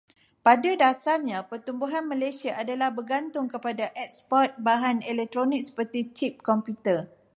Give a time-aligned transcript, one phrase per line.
[0.47, 6.99] Pada dasarnya, pertumbuhan Malaysia adalah bergantung kepada eksport bahan elektronik seperti cip komputer.